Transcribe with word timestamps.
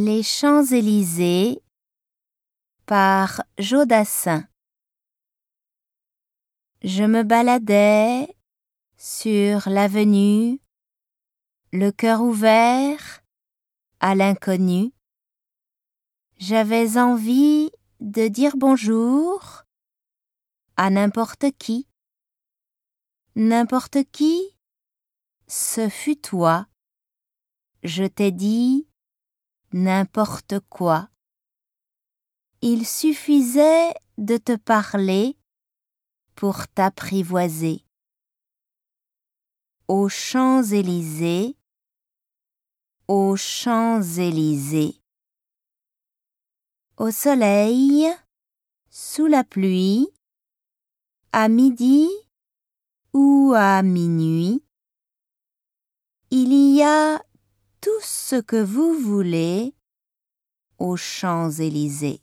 Les 0.00 0.22
Champs-Élysées 0.22 1.60
par 2.86 3.42
Jodassin. 3.58 4.46
Je 6.84 7.02
me 7.02 7.24
baladais 7.24 8.32
sur 8.96 9.68
l'avenue, 9.68 10.60
le 11.72 11.90
cœur 11.90 12.20
ouvert 12.20 13.24
à 13.98 14.14
l'inconnu. 14.14 14.92
J'avais 16.36 16.96
envie 16.96 17.72
de 17.98 18.28
dire 18.28 18.56
bonjour 18.56 19.64
à 20.76 20.90
n'importe 20.90 21.46
qui. 21.58 21.88
N'importe 23.34 24.04
qui, 24.12 24.56
ce 25.48 25.88
fut 25.88 26.20
toi. 26.20 26.68
Je 27.82 28.04
t'ai 28.04 28.30
dit 28.30 28.87
n'importe 29.72 30.60
quoi. 30.68 31.08
Il 32.60 32.86
suffisait 32.86 33.94
de 34.16 34.36
te 34.36 34.56
parler 34.56 35.36
pour 36.34 36.66
t'apprivoiser. 36.68 37.84
Aux 39.86 40.08
Champs-Élysées, 40.08 41.56
aux 43.06 43.36
Champs-Élysées. 43.36 45.00
Au 46.96 47.10
soleil, 47.10 48.08
sous 48.90 49.26
la 49.26 49.44
pluie, 49.44 50.08
à 51.32 51.48
midi 51.48 52.08
ou 53.12 53.52
à 53.56 53.82
minuit, 53.82 54.62
il 56.30 56.52
y 56.52 56.82
a 56.82 57.22
tout 57.80 58.00
ce 58.02 58.40
que 58.40 58.62
vous 58.62 58.94
voulez 58.94 59.74
aux 60.78 60.96
Champs-Élysées. 60.96 62.20